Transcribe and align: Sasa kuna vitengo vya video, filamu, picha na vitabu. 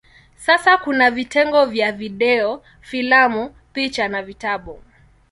Sasa 0.35 0.77
kuna 0.77 1.11
vitengo 1.11 1.65
vya 1.65 1.91
video, 1.91 2.63
filamu, 2.81 3.55
picha 3.73 4.07
na 4.07 4.23
vitabu. 4.23 4.79